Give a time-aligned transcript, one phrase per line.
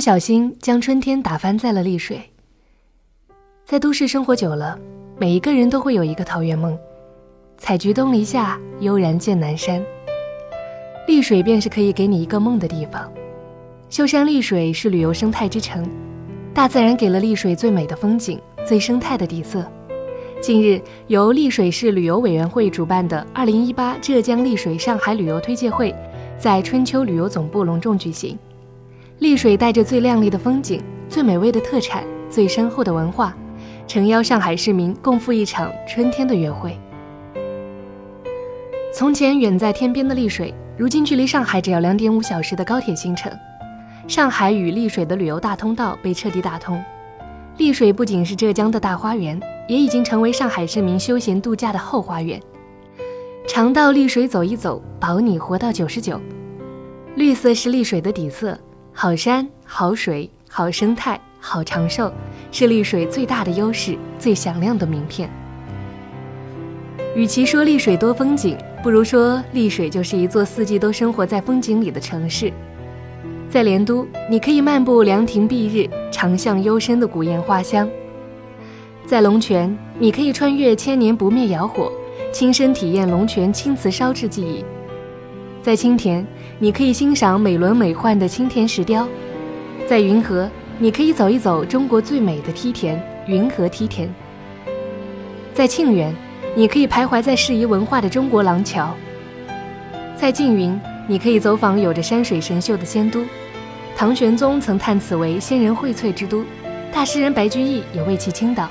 [0.00, 2.18] 不小心将春天打翻在了丽水。
[3.66, 4.78] 在都市生活久了，
[5.18, 6.74] 每一个人都会有一个桃源梦：
[7.58, 9.84] 采菊东篱下，悠然见南山。
[11.06, 13.12] 丽水便是可以给你一个梦的地方。
[13.90, 15.86] 秀山丽水是旅游生态之城，
[16.54, 19.70] 大自然给了丽水最美的风景、最生态的底色。
[20.40, 25.94] 近日，由丽水市旅游委员会主办的2018浙江丽水上海旅游推介会，
[26.38, 28.38] 在春秋旅游总部隆重举行。
[29.20, 33.36] 丽水带着最亮丽的风景、最美味的特产、最深厚的文化，
[33.86, 36.74] 诚邀上海市民共赴一场春天的约会。
[38.94, 43.30] 从前远在天边的丽水，如今距离上海只要两点五小时的高铁行程。
[44.08, 46.82] 上海与丽水的旅游大通道被彻底打通，
[47.58, 52.40] 丽水不仅是浙江的大花园，也已经成为上海市民休闲度假的后花园。
[53.46, 56.18] 常到丽水走一走，保你活到九十九。
[57.16, 58.58] 绿色是丽水的底色。
[59.02, 62.12] 好山好水好生态好长寿，
[62.52, 65.30] 是丽水最大的优势，最响亮的名片。
[67.16, 72.52] 与其说丽水多风景，不如说丽水就是一座四季都生活在风景里的城市。
[73.48, 77.88] 在莲都，你可以漫步凉亭蔽日，长巷幽深的古堰花香；
[79.06, 81.90] 在龙泉，你可以穿越千年不灭窑火，
[82.34, 84.62] 亲身体验龙泉青瓷烧制技艺；
[85.62, 86.26] 在青田。
[86.62, 89.08] 你可以欣赏美轮美奂的青田石雕，
[89.88, 90.46] 在云河，
[90.78, 94.06] 你可以走一走中国最美的梯田——云河梯田；
[95.54, 96.14] 在庆元，
[96.54, 98.88] 你可以徘徊在适宜文化的中国廊桥；
[100.14, 103.24] 在缙云，你可以走访有着山水神秀的仙都。
[103.96, 106.44] 唐玄宗曾叹此为仙人荟萃之都，
[106.92, 108.68] 大诗人白居易也为其倾倒。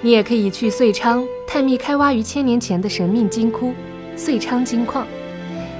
[0.00, 3.74] 你也可以去遂昌探秘开挖于千年前的神秘金窟——
[4.16, 5.06] 遂昌金矿。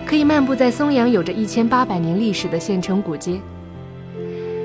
[0.07, 3.41] 可以漫步在松阳有着一千八百年历史的县城古街。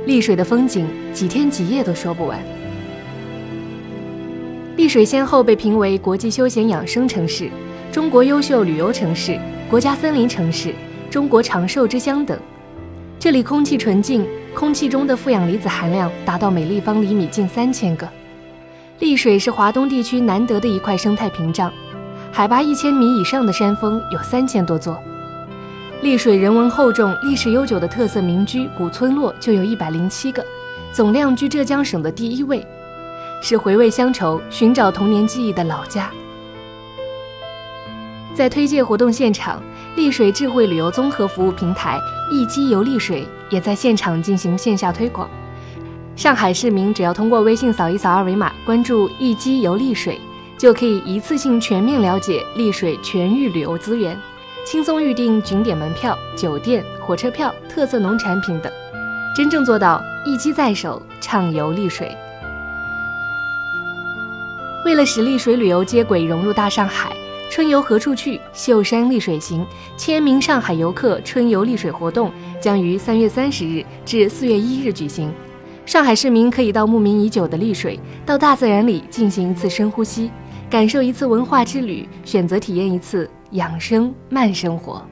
[0.06, 2.40] 丽水的风景几天几夜都说不完。
[4.76, 7.50] 丽水先后被评为国际休闲养生城市、
[7.92, 9.40] 中国优秀旅游城市、
[9.70, 10.74] 国家森林城市、
[11.10, 12.38] 中国长寿之乡等。
[13.20, 18.08] 这里空气纯净，空气中的负氧离子含量达到每立方厘米近三千个。
[19.00, 21.72] 丽水是华东地区难得的一块生态屏障，
[22.32, 24.98] 海拔一千米以上的山峰有三千多座。
[26.10, 30.44] 丽水人文厚重、历史悠久的特色民居古村落就有一百零七个，
[30.92, 32.66] 总量居浙江省的第一位，
[33.44, 36.10] 是回味乡愁、寻找童年记忆的老家。
[38.34, 39.62] 在推介活动现场，
[39.96, 42.00] 丽水智慧旅游综合服务平台
[42.34, 45.30] “易机游丽水”也在现场进行线下推广。
[46.16, 50.20] 上海市民只要通过微信扫一扫二维码，关注“易机游丽水”，
[50.58, 54.20] 就可以一次性全面了解丽水全域旅游资源。
[54.72, 58.72] 轻松预订景点门票、酒店、火车票、特色农产品等，
[59.36, 62.16] 真正做到一机在手，畅游丽水。
[64.86, 67.12] 为了使丽水旅游接轨融入大上海，
[67.50, 68.40] 春游何处去？
[68.54, 69.66] 秀山丽水行，
[69.98, 72.32] 千名上海游客春游丽水活动
[72.62, 75.34] 将于三月三十日至四月一日举行。
[75.84, 80.30] 上海市民可以到慕名已久的丽水，到大自然里进行一次深呼吸，
[80.70, 83.28] 感受一次文化之旅，选择体验一次。
[83.52, 85.04] 养生慢生活。